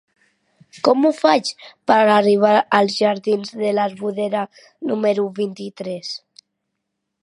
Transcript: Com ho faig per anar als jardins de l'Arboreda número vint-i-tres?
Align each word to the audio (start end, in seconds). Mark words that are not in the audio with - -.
Com 0.87 1.03
ho 1.07 1.11
faig 1.17 1.51
per 1.91 1.99
anar 2.15 2.55
als 2.79 2.97
jardins 3.03 3.55
de 3.63 3.77
l'Arboreda 3.79 4.45
número 4.93 5.31
vint-i-tres? 5.43 6.15